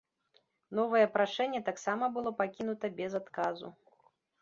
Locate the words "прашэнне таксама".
1.19-2.11